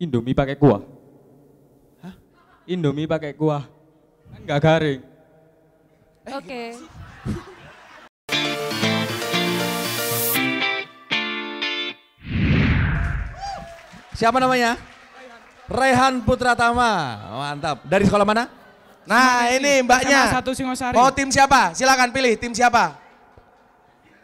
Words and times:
Indomie 0.00 0.32
pakai 0.32 0.56
kuah. 0.56 0.80
Hah? 2.00 2.16
Indomie 2.64 3.04
pakai 3.04 3.36
kuah. 3.36 3.68
Kan 4.32 4.40
nggak 4.48 4.60
garing. 4.64 5.00
Oke. 6.24 6.62
Siapa 14.16 14.40
namanya? 14.40 14.80
Rehan 15.68 16.24
Putratama. 16.24 17.20
Mantap. 17.36 17.84
Dari 17.84 18.08
sekolah 18.08 18.24
mana? 18.24 18.48
Nah 19.04 19.52
ini 19.52 19.84
mbaknya. 19.84 20.32
SMA 20.32 20.36
satu 20.40 20.50
Singosari. 20.56 20.96
Mau 20.96 21.12
tim 21.12 21.28
siapa? 21.28 21.76
Silakan 21.76 22.08
pilih 22.08 22.40
tim 22.40 22.56
siapa. 22.56 22.96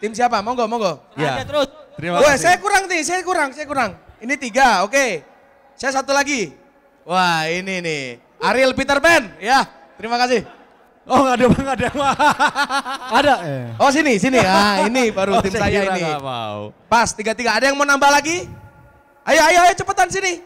Tim 0.01 0.17
siapa? 0.17 0.41
Monggo, 0.41 0.65
monggo. 0.65 1.05
Ya. 1.21 1.45
terus. 1.45 1.69
Terima 2.01 2.25
Wah, 2.25 2.33
kasih. 2.33 2.49
saya 2.49 2.57
kurang 2.65 2.89
nih, 2.89 3.01
saya 3.05 3.21
kurang, 3.21 3.53
saya 3.53 3.69
kurang. 3.69 3.91
Ini 4.25 4.41
tiga, 4.41 4.85
oke. 4.89 5.36
Saya 5.77 5.93
satu 6.01 6.17
lagi. 6.17 6.57
Wah, 7.05 7.47
ini 7.47 7.85
nih. 7.85 8.03
Ariel 8.41 8.73
Peter 8.73 8.97
Pan, 8.99 9.29
ya. 9.39 9.65
Terima 9.97 10.17
kasih. 10.21 10.45
Oh 11.07 11.23
nggak 11.23 11.35
ada, 11.39 11.47
nggak 11.47 11.77
ada. 11.79 11.91
Ada. 13.23 13.35
Eh. 13.47 13.67
Oh 13.79 13.91
sini, 13.95 14.19
sini. 14.19 14.43
Ah, 14.43 14.91
ini 14.91 15.15
baru 15.15 15.35
Oh, 15.39 15.43
tim 15.45 15.55
saya 15.55 15.87
ini. 15.95 16.03
mau. 16.19 16.75
Pas, 16.91 17.15
tiga-tiga. 17.15 17.55
Ada 17.55 17.71
yang 17.71 17.79
mau 17.79 17.87
nambah 17.87 18.11
lagi? 18.11 18.51
Ayo, 19.23 19.41
ayo, 19.47 19.59
ayo, 19.71 19.73
cepetan 19.79 20.11
sini. 20.11 20.43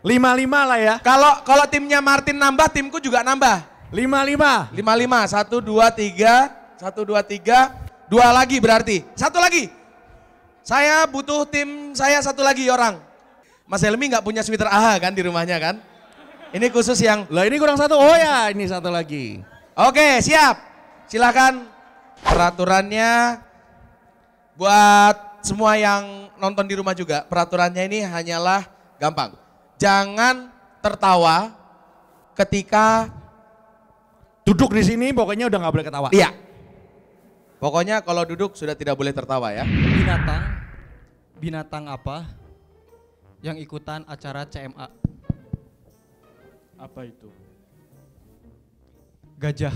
Lima-lima 0.00 0.64
lah 0.64 0.78
ya. 0.80 0.94
Kalau 1.04 1.44
kalau 1.44 1.68
timnya 1.68 2.00
Martin 2.00 2.40
nambah, 2.40 2.72
timku 2.72 3.04
juga 3.04 3.20
nambah. 3.20 3.68
Lima-lima. 3.92 4.72
Lima, 4.72 4.92
lima. 4.96 5.20
Satu, 5.28 5.60
dua, 5.60 5.92
tiga. 5.92 6.48
Satu, 6.80 7.04
dua, 7.04 7.20
tiga. 7.20 7.76
Dua 8.08 8.32
lagi 8.32 8.56
berarti. 8.64 9.04
Satu 9.12 9.36
lagi. 9.36 9.68
Saya 10.64 11.04
butuh 11.04 11.44
tim 11.44 11.92
saya 11.92 12.20
satu 12.24 12.40
lagi 12.40 12.64
orang. 12.72 13.07
Mas 13.68 13.84
Helmi 13.84 14.08
nggak 14.08 14.24
punya 14.24 14.40
sweater 14.40 14.66
AHA 14.66 14.96
kan 14.98 15.12
di 15.12 15.20
rumahnya 15.20 15.60
kan? 15.60 15.76
Ini 16.56 16.72
khusus 16.72 16.96
yang 17.04 17.28
Lah 17.28 17.44
ini 17.44 17.60
kurang 17.60 17.76
satu. 17.76 18.00
Oh 18.00 18.16
ya, 18.16 18.48
ini 18.48 18.64
satu 18.64 18.88
lagi. 18.88 19.44
Oke, 19.76 20.24
siap. 20.24 20.56
Silakan 21.04 21.68
peraturannya 22.24 23.44
buat 24.56 25.44
semua 25.44 25.76
yang 25.76 26.32
nonton 26.40 26.64
di 26.64 26.74
rumah 26.80 26.96
juga. 26.96 27.28
Peraturannya 27.28 27.84
ini 27.84 28.00
hanyalah 28.08 28.64
gampang. 28.96 29.36
Jangan 29.76 30.48
tertawa 30.80 31.52
ketika 32.32 33.12
Duduk 34.48 34.72
di 34.72 34.80
sini 34.80 35.12
pokoknya 35.12 35.44
udah 35.44 35.58
nggak 35.60 35.74
boleh 35.76 35.86
ketawa. 35.92 36.08
iya. 36.08 36.32
Pokoknya 37.60 38.00
kalau 38.00 38.24
duduk 38.24 38.56
sudah 38.56 38.72
tidak 38.72 38.96
boleh 38.96 39.12
tertawa 39.12 39.52
ya. 39.52 39.68
Binatang. 39.68 40.42
Binatang 41.36 41.84
apa 41.84 42.47
yang 43.38 43.56
ikutan 43.58 44.02
acara 44.06 44.42
CMA? 44.46 44.90
Apa 46.78 47.06
itu? 47.06 47.30
Gajah. 49.38 49.74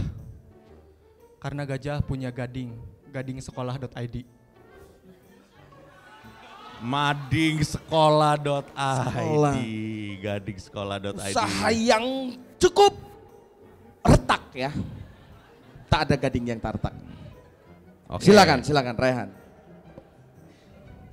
Karena 1.39 1.63
gajah 1.67 2.03
punya 2.03 2.31
gading. 2.31 2.75
Gadingsekolah.id. 3.11 4.27
Madingsekolah.id. 6.83 8.67
Gadingsekolah.id. 10.19 11.31
Usaha 11.31 11.71
yang 11.71 12.35
cukup 12.59 12.99
retak 14.03 14.43
ya. 14.55 14.71
Tak 15.87 16.11
ada 16.11 16.17
gading 16.19 16.57
yang 16.57 16.59
tartak. 16.59 16.95
Oke. 18.11 18.27
Silakan, 18.27 18.67
silakan 18.67 18.97
Rehan. 18.99 19.31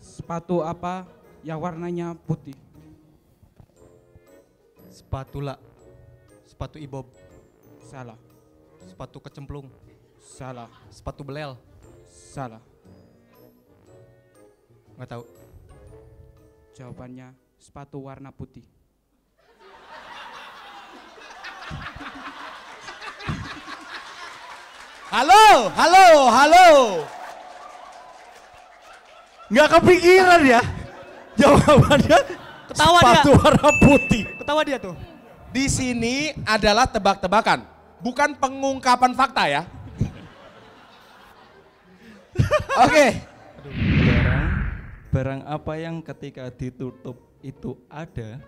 Sepatu 0.01 0.65
apa 0.65 1.18
yang 1.43 1.59
warnanya 1.59 2.15
putih? 2.27 2.55
Spatula. 4.91 5.55
Sepatu 6.43 6.75
ibob. 6.81 7.07
Salah. 7.87 8.19
Sepatu 8.83 9.17
kecemplung. 9.23 9.71
Salah. 10.19 10.67
Sepatu 10.91 11.23
belel. 11.23 11.55
Salah. 12.07 12.61
Nggak 14.99 15.09
tahu. 15.15 15.23
Jawabannya 16.75 17.31
sepatu 17.59 18.03
warna 18.03 18.31
putih. 18.31 18.63
Halo, 25.09 25.73
halo, 25.73 26.07
halo. 26.29 26.67
Nggak 29.49 29.67
kepikiran 29.81 30.41
ya. 30.45 30.61
Jawabannya 31.39 32.19
Ketawa 32.69 32.99
dia. 32.99 33.07
sepatu 33.23 33.29
warna 33.39 33.69
putih. 33.81 34.23
Ketawa 34.37 34.61
dia 34.67 34.77
tuh. 34.77 34.95
Di 35.49 35.65
sini 35.65 36.35
adalah 36.45 36.85
tebak-tebakan, 36.85 37.65
bukan 38.03 38.37
pengungkapan 38.37 39.17
fakta 39.17 39.43
ya. 39.49 39.63
Oke, 42.85 43.07
Barang, 43.65 44.47
barang 45.11 45.41
apa 45.49 45.73
yang 45.75 45.99
ketika 45.99 46.47
ditutup 46.53 47.17
itu 47.41 47.75
ada, 47.89 48.39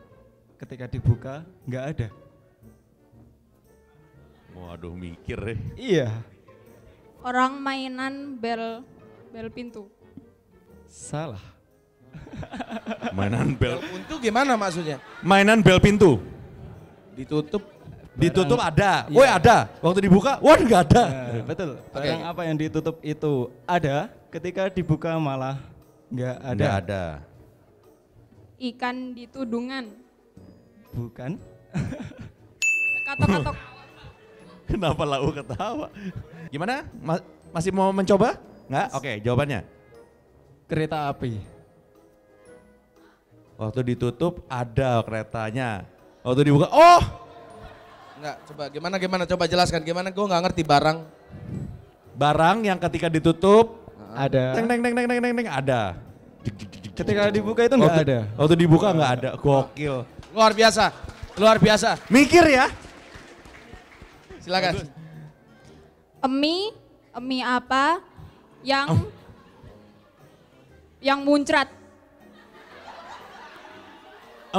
ketika 0.62 0.86
dibuka 0.88 1.42
nggak 1.66 1.86
ada? 1.98 2.08
Waduh 4.54 4.94
mikir 4.94 5.40
ya. 5.42 5.56
Iya. 5.76 6.10
Orang 7.26 7.58
mainan 7.60 8.38
bel 8.38 8.86
bel 9.34 9.50
pintu. 9.50 9.90
Salah. 10.86 11.42
Mainan 13.18 13.54
bel. 13.56 13.80
untuk 13.94 14.18
gimana 14.22 14.56
maksudnya? 14.56 14.98
Mainan 15.22 15.60
bel 15.62 15.80
pintu. 15.82 16.22
Ditutup. 17.16 17.64
Ditutup 18.12 18.60
ada. 18.60 19.08
Iya. 19.08 19.16
Woi 19.16 19.28
ada. 19.28 19.58
Waktu 19.80 20.00
dibuka, 20.08 20.38
wah 20.44 20.58
nggak 20.60 20.82
ada. 20.92 21.04
Nah, 21.08 21.44
betul. 21.48 21.70
Barang 21.96 22.24
apa 22.28 22.42
yang 22.44 22.56
ditutup 22.60 22.96
itu 23.02 23.50
ada, 23.64 24.12
ketika 24.28 24.68
dibuka 24.68 25.16
malah 25.16 25.58
nggak 26.12 26.38
ada. 26.44 26.56
Nggak 26.60 26.76
ada. 26.86 27.04
Ikan 28.62 29.16
di 29.16 29.26
tudungan. 29.26 29.90
Bukan? 30.92 31.40
Katok-katok. 33.08 33.56
Kenapa 34.70 35.04
lau 35.04 35.32
ketawa? 35.32 35.88
Gimana? 36.52 36.84
Ma- 37.00 37.26
masih 37.52 37.72
mau 37.72 37.92
mencoba? 37.92 38.40
Nggak? 38.72 38.88
Oke, 38.96 39.12
jawabannya. 39.24 39.60
Kereta 40.68 41.12
api. 41.12 41.61
Waktu 43.62 43.94
ditutup 43.94 44.42
ada 44.50 45.06
keretanya. 45.06 45.86
Waktu 46.26 46.50
dibuka, 46.50 46.66
oh 46.74 47.02
Enggak, 48.18 48.38
coba 48.50 48.64
gimana 48.70 48.96
gimana 48.98 49.24
coba 49.26 49.46
jelaskan 49.46 49.82
gimana 49.82 50.10
gue 50.10 50.26
nggak 50.26 50.42
ngerti 50.50 50.62
barang. 50.66 50.98
barang 52.12 52.58
yang 52.62 52.78
ketika 52.78 53.10
ditutup, 53.10 53.82
Ada. 54.14 54.54
teng 54.54 54.70
teng 54.70 54.82
teng 54.82 54.94
teng 54.94 55.08
teng 55.10 55.20
teng, 55.26 55.34
teng 55.42 55.50
ada. 55.50 55.98
Ketika 56.94 57.34
dibuka 57.34 57.66
itu 57.66 57.74
nggak 57.78 57.90
Waktu- 57.98 58.06
ada. 58.06 58.20
Waktu 58.38 58.56
dibuka 58.58 58.88
nggak 58.94 59.12
ada, 59.18 59.30
gokil. 59.38 60.06
Luar 60.38 60.54
biasa, 60.54 60.94
luar 61.34 61.58
biasa. 61.58 61.98
Mikir 62.14 62.46
ya. 62.46 62.70
Silakan. 64.38 64.86
Emi, 66.22 66.70
emi 67.14 67.42
apa 67.42 68.02
yang 68.62 69.10
yang 71.02 71.26
muncrat. 71.26 71.81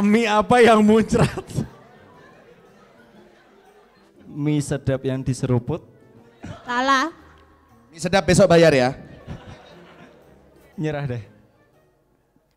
Mie 0.00 0.24
apa 0.24 0.64
yang 0.64 0.80
muncrat? 0.80 1.44
Mie 4.24 4.64
sedap 4.64 5.04
yang 5.04 5.20
diseruput, 5.20 5.84
Salah. 6.64 7.12
Ini 7.92 8.00
sedap 8.00 8.24
besok 8.24 8.48
bayar 8.48 8.72
ya. 8.72 8.96
nyerah 10.80 11.04
deh. 11.04 11.20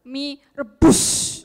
Mie 0.07 0.39
rebus. 0.55 1.43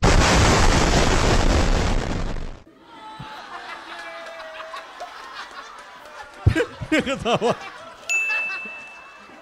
Ketawa. 6.91 7.55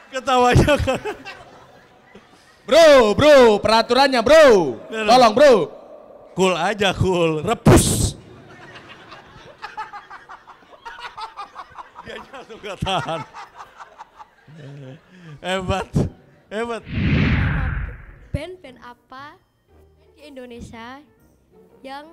Ketawanya 0.08 0.74
kan. 0.80 1.00
Bro, 2.64 3.12
bro, 3.16 3.60
peraturannya 3.60 4.20
bro. 4.24 4.76
Tolong 4.88 5.32
bro. 5.36 5.77
Cool 6.38 6.55
aja, 6.55 6.94
cool. 6.94 7.43
Rebus. 7.43 8.14
Dia 12.06 12.14
jatuh 12.31 12.56
gak 12.62 12.79
tahan. 12.79 13.20
Hebat, 15.43 15.88
hebat. 16.46 16.82
band-band 18.31 18.79
apa 18.87 19.35
di 20.14 20.31
Indonesia 20.31 21.02
yang 21.82 22.06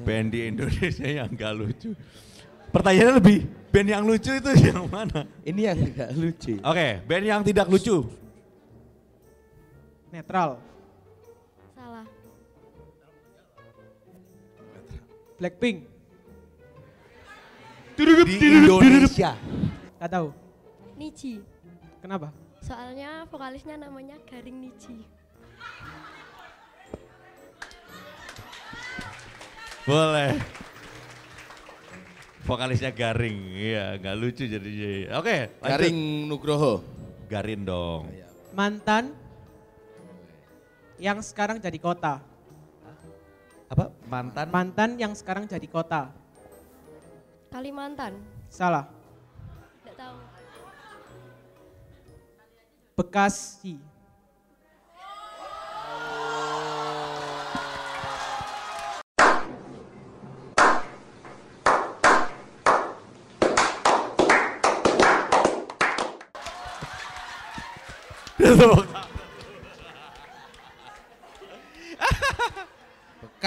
Band 0.00 0.32
di 0.32 0.48
Indonesia 0.48 1.08
yang 1.12 1.28
gak 1.36 1.52
lucu. 1.52 1.92
Pertanyaannya 2.72 3.14
lebih, 3.20 3.44
band 3.68 3.88
yang 3.92 4.04
lucu 4.08 4.32
itu 4.32 4.50
yang 4.72 4.88
mana? 4.88 5.28
Ini 5.44 5.60
yang 5.60 5.78
gak 5.92 6.10
lucu. 6.16 6.56
Oke, 6.64 7.04
band 7.04 7.24
yang 7.28 7.44
tidak 7.44 7.68
lucu. 7.68 8.08
Netral. 10.08 10.77
Blackpink. 15.38 15.86
Di 17.94 18.02
Indonesia. 18.42 19.38
Gak 19.98 20.10
tahu. 20.10 20.34
Niji. 20.98 21.42
Kenapa? 22.02 22.34
Soalnya 22.58 23.26
vokalisnya 23.30 23.78
namanya 23.78 24.18
Garing 24.26 24.58
Niji. 24.58 25.06
Boleh. 29.86 30.36
Vokalisnya 32.44 32.92
Garing, 32.92 33.38
iya 33.56 33.96
nggak 34.00 34.16
lucu 34.16 34.44
jadinya. 34.48 35.20
Oke, 35.20 35.52
lanjut. 35.60 35.68
Garing 35.68 35.98
Nugroho. 36.28 36.74
Garin 37.28 37.60
dong. 37.64 38.08
Mantan 38.56 39.12
yang 40.96 41.20
sekarang 41.20 41.60
jadi 41.60 41.76
kota. 41.76 42.20
Apa? 43.68 43.92
Mantan? 44.08 44.46
Mantan 44.48 44.90
yang 44.96 45.12
sekarang 45.12 45.44
jadi 45.44 45.68
kota. 45.68 46.08
Kalimantan. 47.52 48.16
Salah. 48.48 48.88
Tidak 49.84 49.96
tahu. 49.96 50.16
Bekasi. 52.96 53.76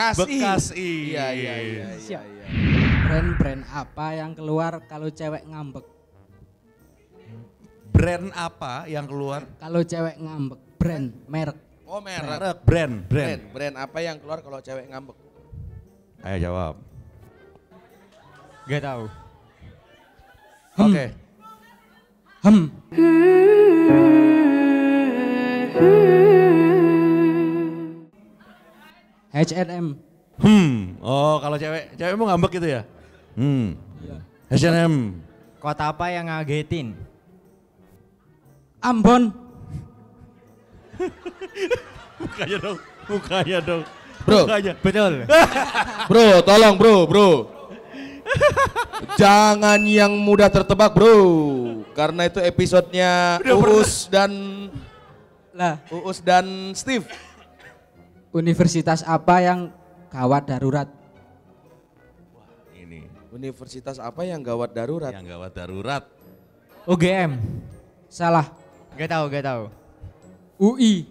Bekasi. 0.01 0.21
Bekasi. 0.25 0.74
Iya, 1.13 1.25
iya, 1.30 1.30
iya. 1.30 1.53
iya, 1.62 1.86
Siap. 2.01 2.24
iya. 2.25 2.45
Brand-brand 3.06 3.63
apa 3.69 4.07
yang 4.18 4.31
keluar 4.33 4.74
kalau 4.89 5.09
cewek 5.13 5.44
ngambek? 5.45 5.86
Brand 7.94 8.27
apa 8.33 8.89
yang 8.89 9.06
keluar? 9.06 9.45
Kalau 9.62 9.81
cewek 9.86 10.18
ngambek, 10.18 10.59
brand, 10.81 11.07
merek. 11.30 11.59
Oh 11.86 12.01
merek. 12.01 12.33
Merek, 12.33 12.57
brand, 12.65 12.95
brand. 13.06 13.30
Brand. 13.30 13.42
Brand 13.53 13.75
apa 13.77 13.98
yang 14.01 14.18
keluar 14.18 14.39
kalau 14.42 14.57
cewek 14.57 14.89
ngambek? 14.89 15.18
Ayo 16.25 16.38
jawab. 16.50 16.74
Gak 18.65 18.81
tahu. 18.81 19.06
Oke. 20.81 21.06
Hmm. 22.42 22.65
H&M. 29.31 29.95
Hmm. 30.42 31.00
Oh, 31.00 31.39
kalau 31.39 31.56
cewek, 31.56 31.95
cewek 31.95 32.16
mau 32.19 32.28
ngambek 32.28 32.60
gitu 32.60 32.68
ya? 32.68 32.81
Hmm. 33.39 33.80
H&M. 34.51 35.24
Kota 35.62 35.94
apa 35.94 36.12
yang 36.12 36.28
ngagetin? 36.28 36.98
Ambon. 38.81 39.31
Mukanya 42.22 42.57
dong, 42.60 42.78
mukanya 43.10 43.60
dong. 43.62 43.83
Bro. 44.22 44.39
Mukanya. 44.45 44.74
Betul. 44.78 45.13
Bro, 46.10 46.28
tolong 46.45 46.75
bro, 46.78 46.95
bro. 47.10 47.30
Jangan 49.18 49.81
yang 49.86 50.13
mudah 50.13 50.50
tertebak 50.50 50.94
bro. 50.94 51.18
Karena 51.98 52.30
itu 52.30 52.38
episodenya 52.38 53.42
Uus 53.50 54.06
dan 54.07 54.31
Lah, 55.51 55.83
Uus 55.92 56.24
dan 56.24 56.72
Steve. 56.78 57.04
Universitas 58.31 59.04
apa 59.04 59.44
yang 59.44 59.60
gawat 60.07 60.48
darurat? 60.48 60.88
Ini 62.75 63.07
Universitas 63.31 64.00
apa 64.00 64.24
yang 64.28 64.44
gawat 64.44 64.72
darurat? 64.75 65.12
yang 65.12 65.28
gawat 65.28 65.51
darurat. 65.56 66.04
UGM. 66.88 67.39
Salah. 68.12 68.51
Gak 68.95 69.07
tahu, 69.12 69.24
gak 69.31 69.45
tahu. 69.48 69.63
UI. 70.60 71.07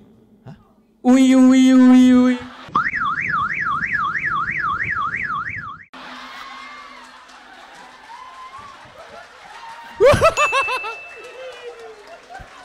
UI, 1.01 1.33
UI, 1.33 1.63
UI, 1.73 2.05
UI. 2.13 2.37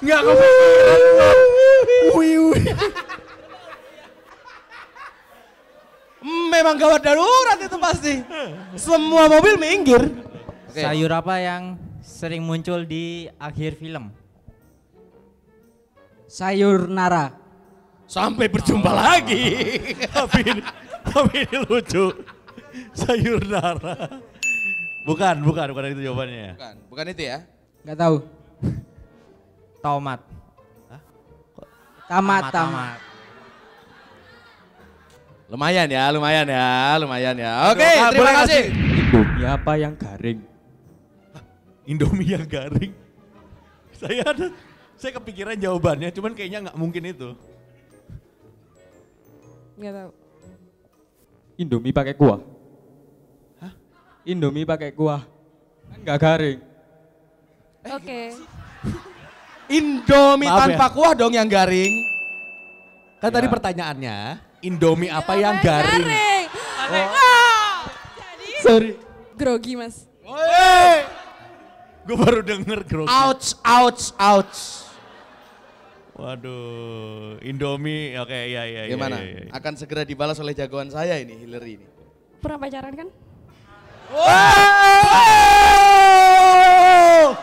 Enggak 0.04 0.22
kepikiran. 0.22 1.45
Memang 6.66 6.82
gawat 6.82 7.02
darurat 7.06 7.62
itu 7.62 7.78
pasti. 7.78 8.14
Semua 8.74 9.30
mobil 9.30 9.54
minggir. 9.54 10.02
Oke. 10.66 10.82
Sayur 10.82 11.14
apa 11.14 11.38
yang 11.38 11.78
sering 12.02 12.42
muncul 12.42 12.82
di 12.90 13.30
akhir 13.38 13.78
film? 13.78 14.10
Sayur 16.26 16.90
nara. 16.90 17.38
Sampai 18.10 18.50
berjumpa 18.50 18.90
lagi. 18.90 19.46
tapi 20.18 20.42
ini, 20.42 20.62
tapi 21.06 21.46
ini 21.46 21.58
lucu. 21.70 22.10
Sayur 22.98 23.46
nara. 23.46 24.26
Bukan, 25.06 25.46
bukan, 25.46 25.70
bukan 25.70 25.94
itu 25.94 26.02
jawabannya. 26.02 26.58
Bukan, 26.58 26.76
bukan 26.90 27.06
itu 27.14 27.22
ya. 27.30 27.38
Nggak 27.86 27.98
tahu. 28.02 28.16
Tomat. 29.86 30.22
Tamat, 32.10 32.44
tamat. 32.50 33.15
Lumayan 35.46 35.86
ya, 35.86 36.10
lumayan 36.10 36.48
ya, 36.50 36.98
lumayan 36.98 37.36
ya. 37.38 37.70
Oke, 37.70 37.86
Boleh 37.86 38.10
terima 38.10 38.30
nggak 38.34 38.38
kasih. 38.50 38.64
Indomie 38.74 39.46
apa 39.46 39.72
yang 39.78 39.94
garing? 39.94 40.40
Indomie 41.86 42.30
yang 42.34 42.46
garing. 42.50 42.94
Saya 43.94 44.26
ada, 44.26 44.50
saya 44.98 45.12
kepikiran 45.22 45.54
jawabannya, 45.54 46.10
cuman 46.10 46.34
kayaknya 46.34 46.60
nggak 46.70 46.78
mungkin 46.82 47.04
itu. 47.06 47.30
Nggak 49.78 49.94
tahu. 49.94 50.12
Indomie 51.62 51.94
pakai 51.94 52.14
kuah. 52.18 52.42
Hah? 53.62 53.74
Indomie 54.26 54.66
pakai 54.66 54.92
kuah. 54.98 55.22
Kan 55.94 56.00
nggak 56.02 56.20
garing. 56.20 56.60
Oke. 57.86 58.22
Indomie 59.70 60.50
Maaf 60.50 60.60
tanpa 60.66 60.86
ya. 60.90 60.94
kuah 60.94 61.14
dong 61.14 61.34
yang 61.38 61.46
garing. 61.46 61.94
Kan 63.22 63.30
tadi 63.30 63.46
pertanyaannya, 63.46 64.18
Indomie 64.66 65.14
apa 65.14 65.38
yang 65.38 65.62
garing? 65.62 66.10
Sorry. 68.66 68.98
Grogi 69.38 69.78
mas. 69.78 70.10
Gue 72.06 72.18
baru 72.18 72.42
denger 72.42 72.82
grogi. 72.86 73.10
Ouch, 73.10 73.58
ouch, 73.62 74.04
ouch. 74.18 74.58
Waduh, 76.16 77.44
Indomie, 77.44 78.16
oke 78.16 78.32
iya 78.32 78.64
iya. 78.64 78.82
iya, 78.88 78.94
Gimana? 78.96 79.20
iya, 79.20 79.46
iya. 79.46 79.52
Akan 79.52 79.76
segera 79.76 80.08
dibalas 80.08 80.40
oleh 80.40 80.56
jagoan 80.56 80.88
saya 80.88 81.20
ini, 81.20 81.44
Hillary 81.44 81.76
ini. 81.76 81.88
Pernah 82.40 82.56
pacaran 82.56 82.94
kan? 82.96 83.08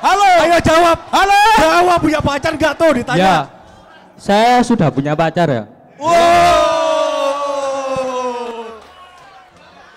Halo. 0.01 0.31
Ayo 0.41 0.59
jawab. 0.65 0.99
Halo. 1.13 1.41
Jawab 1.61 1.99
punya 2.01 2.21
pacar 2.25 2.53
nggak 2.57 2.75
tuh 2.81 2.91
ditanya. 2.97 3.21
Ya, 3.21 3.37
saya 4.17 4.65
sudah 4.65 4.89
punya 4.89 5.13
pacar 5.13 5.53
ya. 5.53 5.63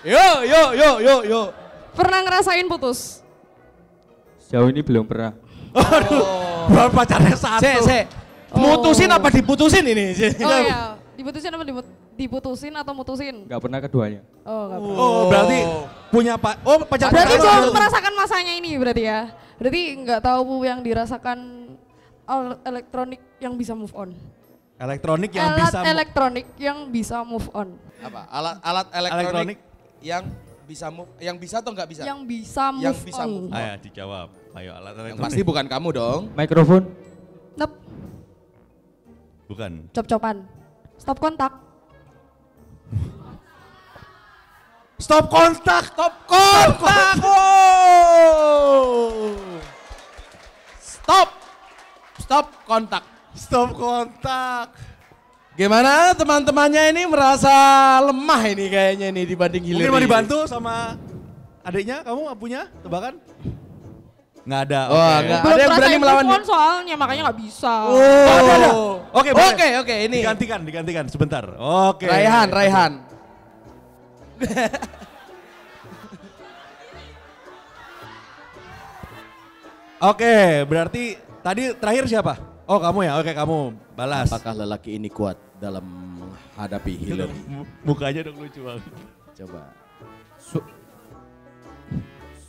Yo, 0.06 0.46
yo, 0.46 0.62
yo, 0.78 0.90
yo, 1.02 1.14
yo. 1.26 1.40
Pernah 1.98 2.22
ngerasain 2.22 2.62
putus? 2.70 3.26
Sejauh 4.46 4.70
ini 4.70 4.78
belum 4.78 5.02
pernah. 5.02 5.34
Baru 6.70 6.94
pacarnya 6.94 7.34
satu. 7.34 7.58
Se, 7.58 7.72
se. 7.82 7.98
Mutusin 8.54 9.10
apa 9.10 9.26
diputusin 9.34 9.82
ini? 9.82 10.14
Oh 10.46 10.58
iya, 10.62 10.94
diputusin 11.18 11.50
apa 11.50 11.66
diput- 11.66 11.92
diputusin 12.14 12.72
atau 12.78 12.94
mutusin? 12.94 13.50
Nggak 13.50 13.60
pernah 13.60 13.78
keduanya. 13.82 14.20
Oh 14.46 14.62
nggak 14.70 14.78
pernah. 14.78 14.96
Oh, 15.02 15.20
berarti 15.26 15.58
punya 16.14 16.34
pak. 16.38 16.54
Oh, 16.62 16.78
pacar 16.86 17.10
Berarti 17.10 17.34
belum 17.42 17.74
merasakan 17.74 18.12
masanya 18.14 18.52
ini 18.54 18.70
berarti 18.78 19.02
ya? 19.02 19.20
Berarti 19.58 19.82
nggak 20.06 20.20
tahu 20.22 20.62
yang 20.62 20.80
dirasakan 20.86 21.38
elektronik 22.62 23.20
yang 23.42 23.58
bisa 23.58 23.74
move 23.74 23.92
on. 23.98 24.14
Elektronik 24.76 25.32
yang 25.32 25.56
alat 25.56 25.72
bisa 25.72 25.78
elektronik 25.88 26.46
yang 26.60 26.78
bisa 26.94 27.16
move 27.26 27.48
on. 27.56 27.74
Apa? 28.04 28.28
Alat 28.28 28.56
alat 28.60 28.86
elektronik, 28.92 29.24
Elektronik. 29.24 29.58
Yang 30.02 30.24
bisa 30.66 30.90
move, 30.90 31.08
yang 31.22 31.36
bisa 31.38 31.62
atau 31.62 31.70
nggak 31.70 31.88
bisa? 31.88 32.02
Yang 32.02 32.20
bisa 32.26 32.64
move 32.74 32.84
Yang 32.84 32.96
bisa 33.06 33.22
on. 33.22 33.30
move 33.30 33.50
Ayo 33.54 33.74
dijawab. 33.80 34.28
Ayo 34.56 34.70
alat 34.74 34.92
Yang 35.14 35.18
pasti 35.22 35.42
bukan 35.46 35.66
kamu 35.70 35.88
dong. 35.94 36.20
Mikrofon. 36.34 36.82
Nep, 37.56 37.72
Bukan. 39.46 39.72
cop-copan. 39.94 40.36
Stop 40.98 41.22
kontak. 41.22 41.52
Stop 44.96 45.28
kontak. 45.28 45.92
Stop 45.92 46.14
kontak. 46.24 47.16
Oh. 47.20 49.36
Stop. 50.80 51.28
Stop 52.16 52.46
kontak. 52.64 53.04
Stop 53.36 53.68
kontak. 53.76 54.72
Gimana 55.56 56.12
teman-temannya 56.12 56.92
ini 56.92 57.02
merasa 57.08 57.48
lemah 58.04 58.42
ini 58.44 58.68
kayaknya 58.68 59.08
ini 59.08 59.24
dibanding 59.24 59.64
Hillary. 59.64 59.88
Mungkin 59.88 59.92
mau 59.96 60.00
ini. 60.04 60.06
dibantu 60.06 60.38
sama 60.44 61.00
adiknya, 61.64 62.04
kamu 62.04 62.28
punya 62.36 62.68
tebakan? 62.84 63.16
Nggak 64.44 64.60
ada, 64.68 64.80
Wah, 64.92 65.00
oke. 65.00 65.24
nggak. 65.24 65.40
Belum 65.40 65.56
Ada 65.56 65.62
yang 65.64 65.72
berani 65.72 65.96
melawan 65.98 66.24
melawan 66.28 66.44
soalnya 66.44 66.94
makanya 67.00 67.22
nggak 67.32 67.40
bisa. 67.40 67.74
Oh. 67.88 67.96
Ada, 67.96 68.52
ada. 68.52 68.70
Oke. 69.16 69.30
Oke, 69.32 69.68
oke, 69.80 69.94
ini. 69.96 70.20
Digantikan, 70.20 70.60
digantikan 70.60 71.04
sebentar. 71.08 71.44
Oke. 71.56 72.04
Raihan, 72.04 72.48
Raihan. 72.52 72.92
Oke, 79.96 80.60
berarti 80.68 81.16
tadi 81.40 81.72
terakhir 81.72 82.04
siapa? 82.04 82.36
Oh 82.68 82.76
kamu 82.76 83.08
ya, 83.08 83.16
oke 83.16 83.32
kamu 83.32 83.56
balas. 83.96 84.28
Apakah 84.28 84.52
lelaki 84.52 85.00
ini 85.00 85.08
kuat 85.08 85.45
dalam 85.56 85.84
menghadapi 86.20 86.92
Hillary? 86.96 87.36
Mu- 87.52 87.68
Mukanya 87.82 88.26
dong 88.26 88.38
lucu 88.38 88.60
banget. 88.60 88.84
Coba. 89.36 89.72
Su- 90.36 90.70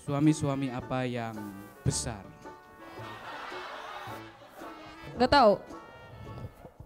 Suami-suami 0.04 0.72
apa 0.72 1.04
yang 1.04 1.36
besar? 1.84 2.24
Gak 5.18 5.32
tahu. 5.32 5.60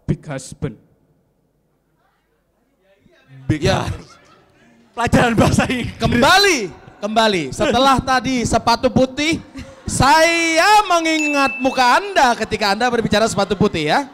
Big 0.08 0.22
husband. 0.26 0.76
Big 3.46 3.62
Ya. 3.62 3.86
Pelajaran 4.92 5.34
bahasa 5.36 5.64
Inggris. 5.70 5.96
Kembali, 5.98 6.60
kembali. 7.00 7.44
Setelah 7.52 7.98
tadi 8.12 8.44
sepatu 8.44 8.92
putih, 8.92 9.40
saya 9.88 10.84
mengingat 10.88 11.60
muka 11.60 12.00
Anda 12.00 12.36
ketika 12.36 12.76
Anda 12.76 12.92
berbicara 12.92 13.24
sepatu 13.28 13.56
putih 13.56 13.88
ya. 13.88 14.08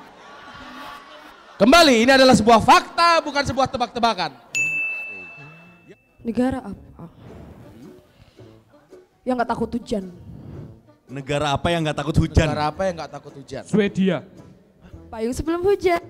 Kembali, 1.58 2.06
ini 2.06 2.12
adalah 2.14 2.38
sebuah 2.38 2.62
fakta, 2.62 3.18
bukan 3.26 3.42
sebuah 3.42 3.66
tebak-tebakan. 3.66 4.30
Negara 6.22 6.62
apa? 6.62 7.06
Yang 9.26 9.36
nggak 9.42 9.50
takut 9.50 9.70
hujan. 9.74 10.04
Negara 11.08 11.48
apa 11.56 11.68
yang 11.74 11.82
nggak 11.82 11.98
takut 11.98 12.16
hujan? 12.20 12.46
Negara 12.46 12.66
apa 12.70 12.82
yang 12.86 12.94
nggak 13.02 13.12
takut 13.12 13.34
hujan? 13.34 13.64
Swedia. 13.66 14.18
Payung 15.10 15.34
sebelum 15.34 15.66
hujan. 15.66 16.04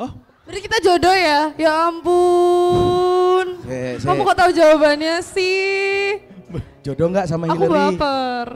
Oh, 0.00 0.10
Berarti 0.44 0.60
kita 0.60 0.78
jodoh 0.80 1.12
ya? 1.14 1.52
Ya 1.56 1.72
ampun. 1.88 3.46
Se- 3.64 4.00
se- 4.00 4.06
Kamu 4.06 4.20
kok 4.22 4.38
tahu 4.38 4.50
jawabannya 4.52 5.14
sih? 5.20 6.20
Jodoh 6.80 7.08
nggak 7.10 7.26
sama 7.26 7.48
Aku 7.48 7.64
Hillary? 7.64 7.96
baper. 7.96 8.46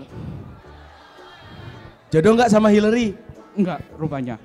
Jodoh 2.08 2.32
nggak 2.32 2.48
sama 2.48 2.68
Hillary? 2.70 3.12
Enggak, 3.52 3.82
rupanya. 3.96 4.36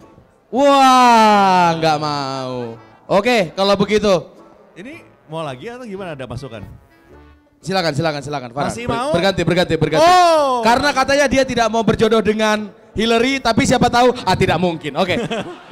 Wah, 0.53 1.73
nggak 1.81 1.97
mau. 1.97 2.77
Oke, 3.09 3.49
kalau 3.57 3.73
begitu, 3.73 4.29
ini 4.77 5.01
mau 5.25 5.41
lagi 5.41 5.65
atau 5.65 5.81
gimana 5.81 6.13
ada 6.13 6.29
masukan? 6.29 6.61
silakan, 7.63 7.95
silakan, 7.95 8.21
silakan. 8.21 8.49
Farhan. 8.53 8.69
Masih 8.69 8.85
Ber- 8.85 8.93
mau? 8.93 9.09
Berganti, 9.15 9.41
berganti, 9.41 9.73
berganti. 9.81 10.05
Oh. 10.05 10.61
Karena 10.61 10.93
katanya 10.93 11.25
dia 11.25 11.41
tidak 11.47 11.71
mau 11.73 11.81
berjodoh 11.81 12.21
dengan 12.21 12.69
Hillary, 12.93 13.41
tapi 13.41 13.65
siapa 13.65 13.89
tahu, 13.89 14.13
ah 14.13 14.35
tidak 14.37 14.61
mungkin. 14.61 14.93
Oke, 14.99 15.17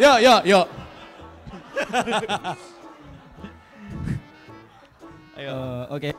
yuk, 0.01 0.17
yuk, 0.17 0.41
yuk. 0.49 0.65
Ayo. 5.37 5.53
Eh, 5.53 5.83
Oke. 5.93 6.09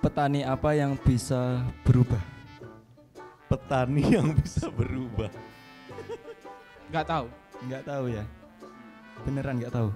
Petani 0.00 0.46
apa 0.46 0.70
yang 0.78 0.94
bisa 0.96 1.66
berubah? 1.82 2.22
Petani 3.50 4.06
yang 4.06 4.32
bisa 4.38 4.70
berubah. 4.70 5.28
Enggak 6.88 7.06
tahu. 7.10 7.39
Nggak 7.60 7.82
tahu 7.84 8.04
ya. 8.08 8.24
Beneran 9.28 9.60
nggak 9.60 9.74
tahu. 9.74 9.88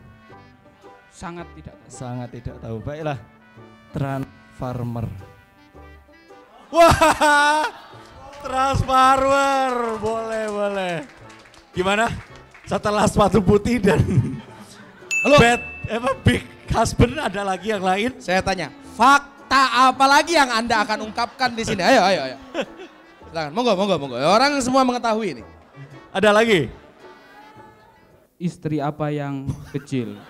Sangat 1.08 1.46
tidak 1.56 1.74
tahu. 1.78 1.88
Sangat 1.88 2.28
tidak 2.34 2.56
tahu. 2.60 2.76
Baiklah. 2.84 3.18
Transformer. 3.94 5.06
Wah, 6.74 7.70
Transformer, 8.42 9.72
boleh 10.02 10.44
boleh. 10.50 10.94
Gimana? 11.70 12.10
Setelah 12.66 13.06
sepatu 13.06 13.38
putih 13.38 13.78
dan 13.78 14.02
Halo. 15.22 15.38
bad, 15.38 15.60
apa 15.86 16.10
big 16.26 16.42
husband 16.74 17.14
ada 17.14 17.46
lagi 17.46 17.70
yang 17.70 17.84
lain? 17.84 18.10
Saya 18.18 18.42
tanya, 18.42 18.74
fakta 18.98 19.94
apa 19.94 20.04
lagi 20.10 20.34
yang 20.34 20.50
Anda 20.50 20.82
akan 20.82 21.06
ungkapkan 21.06 21.54
di 21.54 21.62
sini? 21.62 21.80
Ayo, 21.80 22.02
ayo, 22.02 22.20
ayo. 22.26 22.36
Silakan, 23.30 23.50
monggo, 23.54 23.72
monggo, 23.78 23.96
monggo. 24.02 24.16
Orang 24.18 24.58
semua 24.58 24.82
mengetahui 24.82 25.38
ini. 25.38 25.44
Ada 26.10 26.34
lagi? 26.34 26.66
Istri 28.44 28.76
apa 28.76 29.08
yang 29.08 29.48
kecil? 29.72 30.20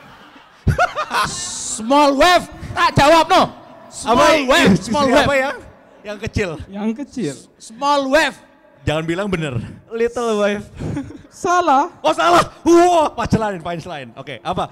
Small 1.74 2.14
wave, 2.14 2.46
tak 2.70 2.94
jawab 2.94 3.26
no. 3.26 3.42
Small 3.90 4.14
Apa- 4.38 4.46
wave, 4.46 4.70
istri 4.70 4.86
small 4.94 5.06
apa 5.10 5.18
wave, 5.26 5.34
yang 5.42 5.56
yang 6.04 6.18
kecil? 6.22 6.50
Yang 6.70 6.90
kecil. 7.02 7.34
small 7.58 8.06
wave. 8.06 8.38
Jangan 8.86 9.02
bilang 9.02 9.26
bener. 9.26 9.58
Little 9.90 10.38
wife. 10.38 10.62
Salah. 11.34 11.90
Oh 12.04 12.14
salah. 12.14 12.54
Wah, 12.62 13.10
punchline, 13.10 13.58
punchline. 13.58 14.08
Oke, 14.14 14.38
apa? 14.38 14.70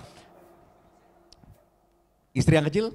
Istri 2.31 2.63
yang 2.63 2.67
kecil? 2.71 2.87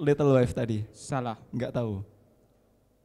Little 0.00 0.32
wife 0.32 0.56
tadi. 0.56 0.88
Salah. 0.96 1.36
Nggak 1.52 1.76
tahu. 1.76 2.00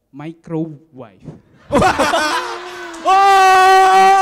Microwave. 0.08 1.20
Oh! 2.98 4.17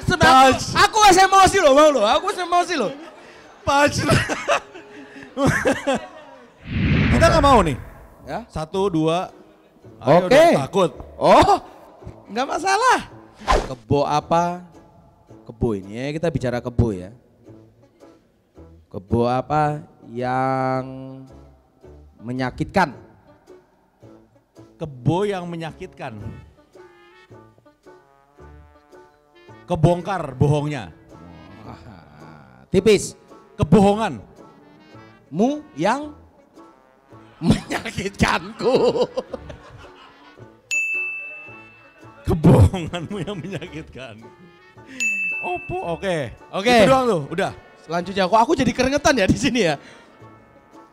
Aku, 0.00 0.48
aku 0.74 0.98
emosi 1.14 1.58
loh, 1.62 1.72
mau 1.76 1.90
loh. 1.90 2.04
Aku 2.06 2.26
emosi 2.34 2.74
loh. 2.74 2.90
Punchline. 3.62 4.26
Kita 7.14 7.26
nggak 7.30 7.44
mau 7.44 7.60
nih. 7.62 7.76
Ya. 8.26 8.46
Satu, 8.50 8.90
dua. 8.90 9.30
Ayo 10.00 10.26
Oke. 10.26 10.32
dong, 10.32 10.52
takut. 10.64 10.90
Oh, 11.20 11.56
nggak 12.32 12.46
masalah. 12.48 12.98
Kebo 13.68 14.04
apa? 14.04 14.64
Kebo 15.44 15.76
ini 15.76 15.96
ya, 15.96 16.06
kita 16.16 16.28
bicara 16.32 16.58
kebo 16.60 16.92
ya. 16.92 17.12
Kebo 18.90 19.28
apa 19.28 19.84
yang 20.10 20.82
menyakitkan? 22.18 22.96
Kebo 24.80 25.28
yang 25.28 25.44
menyakitkan. 25.44 26.16
Kebongkar 29.70 30.34
bohongnya. 30.34 30.90
Tipis. 32.74 33.14
Kebohongan. 33.54 34.18
Mu 35.30 35.62
yang 35.78 36.10
menyakitkanku. 37.38 39.06
Kebohonganmu 42.26 43.16
yang 43.22 43.36
menyakitkan. 43.38 44.18
Opo, 45.46 45.98
oke. 45.98 46.34
Oke. 46.50 46.74
Itu 46.74 46.90
doang 46.90 47.06
tuh, 47.06 47.22
udah. 47.30 47.50
Selanjutnya, 47.86 48.26
kok 48.26 48.40
aku 48.42 48.52
jadi 48.58 48.72
keringetan 48.74 49.14
ya 49.22 49.26
di 49.30 49.38
sini 49.38 49.60
ya? 49.70 49.78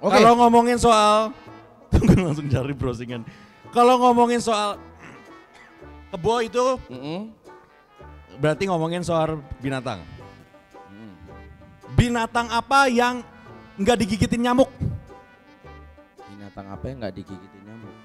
Oke. 0.01 0.21
Kalau 0.21 0.37
ngomongin 0.37 0.77
soal, 0.77 1.33
tunggu 1.89 2.13
langsung 2.13 2.45
cari 2.45 2.73
browsingan. 2.77 3.25
Kalau 3.73 4.01
ngomongin 4.01 4.41
soal 4.41 4.77
kebo 6.07 6.39
itu 6.39 6.79
Mm-mm. 6.87 7.36
Berarti 8.37 8.69
ngomongin 8.69 9.01
soal 9.01 9.41
binatang. 9.61 10.01
Binatang 11.97 12.47
apa 12.53 12.85
yang 12.93 13.25
nggak 13.81 13.97
digigitin 14.05 14.45
nyamuk? 14.45 14.69
Binatang 16.29 16.69
apa 16.69 16.85
yang 16.85 16.97
nggak 17.01 17.15
digigitin 17.17 17.61
nyamuk? 17.65 17.95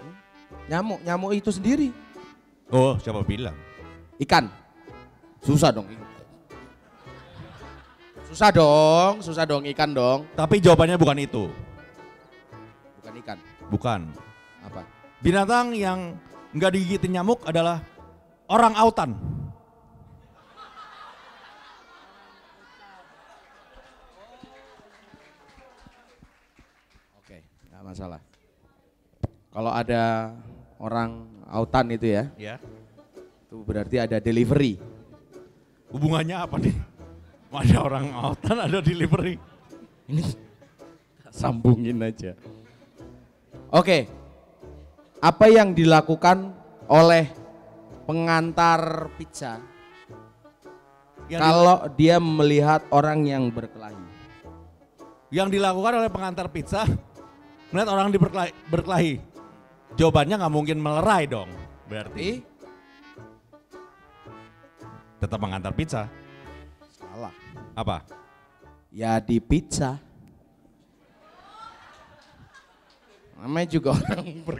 Hmm? 0.00 0.14
Nyamuk, 0.72 0.98
nyamuk 1.04 1.30
itu 1.36 1.50
sendiri. 1.52 1.88
Oh, 2.72 2.96
siapa 3.00 3.20
bilang? 3.24 3.56
Ikan. 4.16 4.48
Susah 5.44 5.72
dong. 5.72 5.88
Susah 8.28 8.52
dong, 8.52 9.24
susah 9.24 9.44
dong 9.48 9.64
ikan 9.72 9.92
dong. 9.92 10.28
Tapi 10.36 10.60
jawabannya 10.60 11.00
bukan 11.00 11.18
itu. 11.20 11.44
Bukan 13.00 13.12
ikan. 13.24 13.38
Bukan. 13.68 14.00
Apa? 14.64 14.84
Binatang 15.20 15.72
yang 15.76 16.16
nggak 16.56 16.72
digigitin 16.76 17.20
nyamuk 17.20 17.44
adalah 17.44 17.80
orang 18.48 18.74
autan. 18.76 19.10
Oke, 27.18 27.38
nggak 27.68 27.82
masalah. 27.84 28.20
Kalau 29.52 29.72
ada 29.72 30.32
orang 30.78 31.26
autan 31.48 31.86
itu 31.90 32.06
ya, 32.14 32.24
Ya. 32.38 32.56
itu 33.48 33.56
berarti 33.64 33.96
ada 33.98 34.20
delivery. 34.20 34.78
Hubungannya 35.88 36.36
apa 36.36 36.56
nih? 36.60 36.76
Ada 37.48 37.76
orang 37.80 38.12
autan, 38.12 38.56
ada 38.60 38.78
delivery. 38.84 39.40
Ini 40.04 40.20
sambungin 41.32 41.96
aja. 42.04 42.36
Oke. 43.72 44.08
Apa 45.18 45.50
yang 45.50 45.74
dilakukan 45.74 46.54
oleh 46.86 47.26
pengantar 48.08 49.12
pizza 49.20 49.60
Yang, 51.28 51.44
kalau 51.44 51.78
dia 51.92 52.16
melihat 52.16 52.80
orang 52.88 53.28
yang 53.28 53.52
berkelahi? 53.52 54.08
yang 55.28 55.52
dilakukan 55.52 56.00
oleh 56.00 56.08
pengantar 56.08 56.48
pizza, 56.48 56.88
melihat 57.68 57.88
orang 57.92 58.08
di 58.08 58.18
berkelahi, 58.20 58.52
berkelahi. 58.72 59.12
Jawabannya 59.96 60.40
nggak 60.40 60.54
mungkin 60.54 60.78
melerai 60.80 61.28
dong. 61.28 61.50
Berarti 61.88 62.40
tetap 65.20 65.40
mengantar 65.40 65.72
pizza. 65.76 66.08
salah. 67.00 67.34
Apa? 67.76 68.04
Ya 68.88 69.20
di 69.20 69.40
pizza. 69.40 70.00
Namanya 73.38 73.68
juga 73.70 73.94
orang 73.94 74.26
ber 74.42 74.56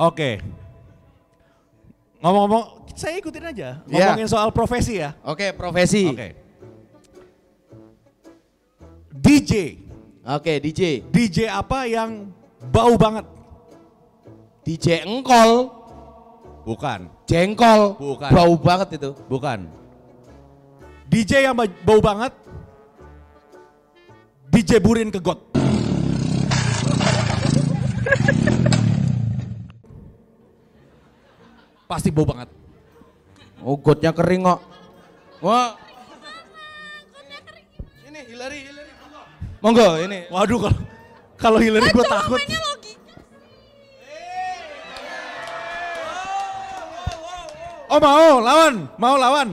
Oke. 0.00 0.40
Ngomong-ngomong, 2.22 2.64
saya 2.94 3.18
ikutin 3.18 3.44
aja. 3.44 3.68
Iya. 3.84 4.14
Ngomongin 4.14 4.28
soal 4.30 4.54
profesi 4.54 5.02
ya. 5.02 5.18
Oke, 5.26 5.50
profesi. 5.52 6.06
Oke. 6.06 6.28
DJ. 9.12 9.52
Oke, 10.22 10.62
DJ. 10.62 11.02
DJ 11.04 11.50
apa 11.50 11.84
yang 11.84 12.30
bau 12.70 12.94
banget? 12.94 13.26
DJ 14.62 15.02
engkol, 15.02 15.74
Bukan. 16.62 17.10
jengkol. 17.26 17.98
Bukan. 17.98 18.30
Bau 18.30 18.54
banget 18.54 19.02
itu. 19.02 19.10
Bukan. 19.26 19.66
DJ 21.10 21.50
yang 21.50 21.58
ba- 21.58 21.66
bau 21.82 21.98
banget. 21.98 22.30
DJ 24.46 24.78
burin 24.78 25.10
ke 25.10 25.18
got. 25.18 25.51
Pasti 31.92 32.08
bau 32.08 32.24
banget. 32.24 32.48
Oh, 33.60 33.76
gotnya 33.76 34.16
kering 34.16 34.48
kok. 34.48 34.64
Wah. 35.44 35.76
Ini 38.08 38.20
Hillary, 38.32 38.58
Hillary. 38.64 38.92
Monggo 39.60 40.00
ini. 40.00 40.24
Waduh 40.32 40.56
kalau 40.56 40.80
kalau 41.36 41.58
Hillary 41.60 41.92
gue 41.92 42.06
takut. 42.08 42.40
Oh 47.92 48.00
mau 48.00 48.40
lawan, 48.40 48.74
mau 48.96 49.20
lawan. 49.20 49.48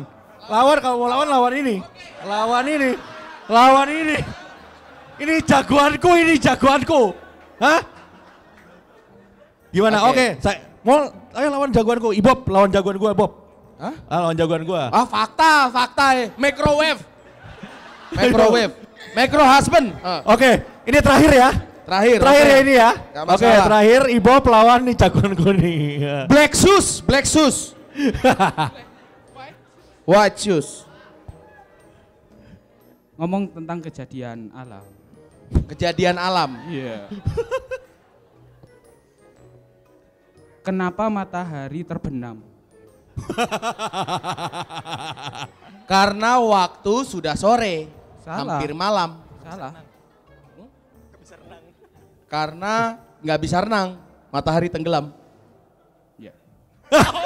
Lawan 0.47 0.77
kalau 0.79 0.95
mau 1.03 1.09
lawan 1.11 1.27
lawan 1.27 1.53
ini. 1.59 1.75
Lawan 2.23 2.65
ini. 2.71 2.91
Lawan 3.51 3.87
ini. 3.91 4.17
Ini 5.19 5.35
jagoanku, 5.43 6.09
ini 6.15 6.39
jagoanku. 6.39 7.11
Hah? 7.59 7.83
Gimana? 9.75 10.07
Oke. 10.07 10.39
Oke, 10.39 10.41
saya 10.41 10.63
mau 10.87 11.11
ayo 11.39 11.47
lawan 11.49 11.71
jagoanku. 11.71 12.11
Ibob 12.11 12.39
lawan 12.51 12.69
jagoan 12.69 12.99
gua, 12.99 13.11
Bob. 13.15 13.31
Hah? 13.79 13.95
Ah, 14.11 14.19
lawan 14.27 14.35
jagoan 14.35 14.63
gua. 14.67 14.91
Ah, 14.91 15.07
fakta, 15.07 15.71
fakta 15.71 16.05
eh. 16.19 16.27
Microwave. 16.35 16.99
Microwave. 18.11 18.73
Micro 19.15 19.43
husband. 19.47 19.95
Ah, 20.03 20.19
Oke, 20.27 20.59
ini 20.83 20.99
terakhir 20.99 21.31
ya. 21.31 21.49
terakhir. 21.89 22.17
Terakhir 22.21 22.45
oke. 22.45 22.53
ya 22.53 22.57
ini 22.61 22.73
ya. 22.77 22.91
Oke, 22.93 23.25
masalah. 23.25 23.65
terakhir 23.65 24.01
Ibob 24.13 24.43
lawan 24.45 24.79
nih 24.85 24.95
jagoanku 24.99 25.49
nih. 25.57 25.79
Black 26.29 26.53
shoes, 26.53 27.01
black 27.01 27.25
shoes. 27.25 27.73
White 30.09 30.37
shoes. 30.41 30.85
Ngomong 33.19 33.51
tentang 33.51 33.83
kejadian 33.83 34.53
alam. 34.53 34.85
Kejadian 35.65 36.15
alam. 36.21 36.61
Iya. 36.69 37.09
Kenapa 40.69 41.09
matahari 41.09 41.81
terbenam? 41.81 42.45
Karena 45.89 46.37
waktu 46.37 46.93
sudah 47.09 47.33
sore. 47.33 47.89
Salah. 48.21 48.61
Hampir 48.61 48.77
malam. 48.77 49.17
Salah. 49.41 49.73
Karena 52.29 53.01
nggak 53.17 53.39
bisa 53.41 53.65
renang. 53.65 53.97
Matahari 54.29 54.69
tenggelam. 54.69 55.09
Ya. 56.21 56.37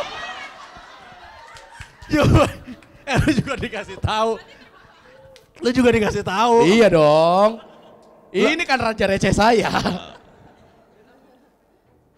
Eh, 3.03 3.19
lu 3.19 3.31
juga 3.35 3.59
dikasih 3.59 3.99
tahu. 3.99 4.39
Lu 5.59 5.69
juga 5.75 5.91
dikasih 5.91 6.23
tahu. 6.23 6.63
Iya 6.63 6.87
dong. 6.95 7.59
Ini 8.31 8.63
kan 8.63 8.79
raja 8.79 9.03
receh 9.03 9.35
saya. 9.35 9.67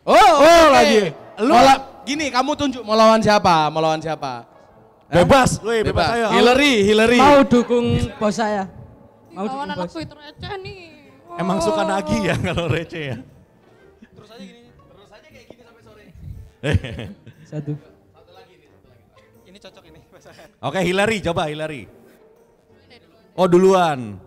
Oh, 0.06 0.14
Oh, 0.14 0.38
oke. 0.38 0.70
lagi. 0.72 1.00
Lu- 1.42 1.50
Mau 1.50 1.62
la- 1.62 1.82
gini, 2.06 2.30
kamu 2.30 2.52
tunjuk 2.54 2.82
mau 2.82 2.94
lawan 2.94 3.20
siapa? 3.20 3.68
Mau 3.68 3.82
lawan 3.82 3.98
siapa? 3.98 4.46
Bebas, 5.06 5.58
woi 5.60 5.82
bebas, 5.82 6.10
ayo. 6.12 6.28
Hillary, 6.32 6.74
Hillary. 6.84 7.18
Mau 7.18 7.42
dukung 7.42 7.86
bos 8.16 8.34
saya. 8.34 8.70
Mau 9.30 9.46
Lawan 9.46 9.48
dukung 9.48 9.62
anak 9.66 9.78
bos. 9.82 9.92
Twitter 9.92 10.18
receh 10.18 10.54
nih. 10.62 10.82
Emang 11.36 11.58
suka 11.60 11.82
Oh. 11.82 11.88
nagih 11.88 12.22
ya 12.24 12.36
kalau 12.38 12.66
receh 12.68 13.04
ya. 13.12 13.18
Satu. 17.46 17.74
Ini 19.46 19.58
cocok 19.60 19.84
ini. 19.86 20.00
Oke, 20.60 20.80
Hillary, 20.82 21.18
coba 21.22 21.46
Hillary. 21.46 21.86
Oh 23.36 23.46
duluan. 23.46 24.18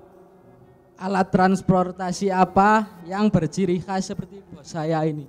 Alat 0.94 1.30
transportasi 1.30 2.28
apa 2.28 3.02
yang 3.04 3.30
berciri 3.30 3.78
khas 3.78 4.10
seperti 4.10 4.42
bos 4.44 4.66
saya 4.66 5.02
ini? 5.02 5.26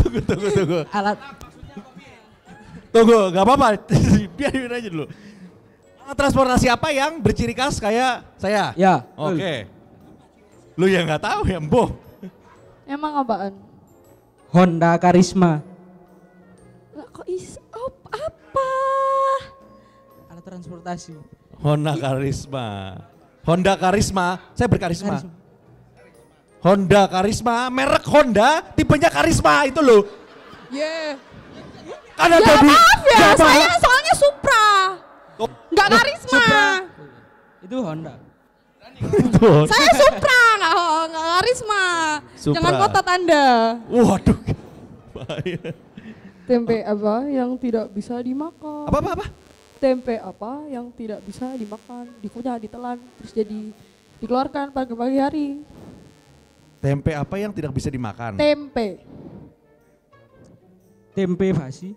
Tunggu, 0.00 0.20
tunggu, 0.24 0.48
tunggu. 0.52 0.80
Alat 0.90 1.18
Tunggu, 2.94 3.18
gak 3.34 3.44
apa-apa. 3.44 3.68
Biarin 4.38 4.70
aja 4.70 4.88
dulu. 4.88 5.06
Alat 6.04 6.16
Transportasi 6.16 6.66
apa 6.70 6.88
yang 6.94 7.18
berciri 7.18 7.52
khas 7.52 7.82
kayak 7.82 8.22
saya? 8.38 8.70
ya. 8.78 9.02
Oke. 9.18 9.66
Lu 10.74 10.86
yang 10.90 11.06
nggak 11.06 11.22
tahu 11.22 11.46
ya, 11.46 11.58
Mbo. 11.62 11.94
Emang 12.84 13.22
apaan? 13.22 13.54
Honda 14.54 14.94
Karisma. 14.98 15.62
Lah 16.94 17.06
kok 17.10 17.26
is 17.26 17.58
op, 17.74 17.94
apa? 18.10 18.70
Alat 20.30 20.44
transportasi. 20.46 21.18
Honda 21.62 21.94
Karisma. 21.98 22.66
Honda 23.44 23.74
Karisma, 23.76 24.40
saya 24.56 24.68
berkarisma. 24.70 25.18
Karisma. 25.20 25.43
Honda 26.64 27.04
Karisma, 27.12 27.68
merek 27.68 28.08
Honda, 28.08 28.64
tipenya 28.72 29.12
Karisma 29.12 29.68
itu 29.68 29.84
loh. 29.84 30.08
Yeah. 30.72 31.20
Kan 32.16 32.30
Ya 32.30 32.38
ada 32.40 32.52
di 32.62 32.66
maaf 32.70 33.00
ya, 33.04 33.18
Jawa 33.20 33.34
saya 33.36 33.68
soalnya 33.82 34.14
Supra. 34.14 34.66
Nggak 35.74 35.88
karisma. 35.90 36.46
Itu 37.58 37.76
Honda. 37.82 38.14
Tuh. 39.34 39.66
Saya 39.66 39.90
Supra, 39.98 40.42
nggak 40.62 40.72
nggak 41.10 41.26
karisma. 41.36 41.84
Supra. 42.38 42.54
Jangan 42.54 42.72
kotot 42.80 43.06
Anda. 43.10 43.46
Waduh. 43.90 44.38
Bahaya. 45.10 45.60
Tempe 46.44 46.76
apa 46.86 47.14
yang 47.28 47.50
tidak 47.58 47.86
bisa 47.90 48.14
dimakan? 48.22 48.86
Apa 48.86 48.98
apa 49.02 49.10
apa? 49.18 49.26
Tempe 49.82 50.14
apa 50.16 50.52
yang 50.70 50.86
tidak 50.94 51.20
bisa 51.26 51.50
dimakan? 51.58 52.08
Dikunyah, 52.22 52.56
ditelan, 52.62 52.96
terus 53.20 53.32
jadi 53.34 53.60
dikeluarkan 54.22 54.70
pagi-pagi 54.70 55.18
hari. 55.18 55.48
Tempe 56.84 57.16
apa 57.16 57.40
yang 57.40 57.48
tidak 57.48 57.72
bisa 57.72 57.88
dimakan? 57.88 58.36
Tempe. 58.36 59.00
Tempe 61.16 61.48
basi. 61.56 61.96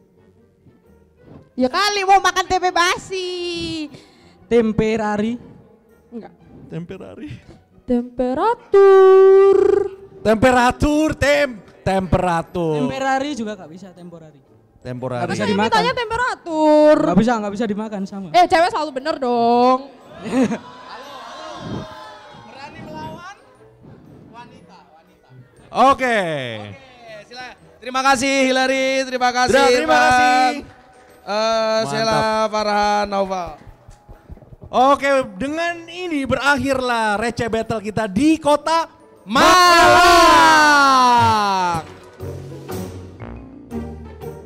Ya 1.59 1.67
kali 1.67 2.07
mau 2.07 2.23
makan 2.23 2.47
tempe 2.47 2.71
basi. 2.71 3.27
Tempe 4.47 4.95
rari. 4.95 5.35
Enggak. 6.07 6.31
Temperari. 6.71 7.27
Temperatur. 7.83 9.57
Temperatur, 10.23 11.09
tem, 11.19 11.59
temperatur. 11.83 12.79
Tempe 12.79 12.97
rari 13.03 13.35
juga 13.35 13.59
nggak 13.59 13.71
bisa 13.75 13.91
temporari. 13.91 14.39
Temporari. 14.79 15.19
Nggak 15.19 15.31
bisa 15.35 15.43
Saya 15.43 15.51
dimakan. 15.51 15.83
temperatur. 15.91 16.97
Nggak 17.11 17.19
bisa, 17.19 17.31
nggak 17.43 17.53
bisa 17.59 17.65
dimakan 17.67 18.01
sama. 18.07 18.27
Eh 18.31 18.47
cewek 18.47 18.71
selalu 18.71 18.91
bener 18.95 19.15
dong. 19.19 19.91
Oke. 25.77 26.17
Terima 27.77 28.01
kasih 28.01 28.49
Hillary, 28.49 29.05
terima 29.05 29.29
kasih. 29.29 29.53
Dra, 29.53 29.69
terima 29.69 29.93
kasih. 29.93 30.65
Eh, 31.27 31.81
Sheila, 31.85 32.49
Farhan, 32.49 33.05
Naufal. 33.05 33.61
Oke, 34.67 35.23
dengan 35.37 35.85
ini 35.87 36.25
berakhirlah 36.25 37.21
receh 37.21 37.47
battle 37.47 37.79
kita 37.79 38.09
di 38.09 38.41
kota 38.41 38.89
Malang. 39.23 39.77